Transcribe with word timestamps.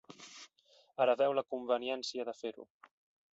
Ara 1.05 1.15
veu 1.19 1.35
la 1.41 1.43
conveniència 1.55 2.27
de 2.31 2.35
fer-ho. 2.41 2.67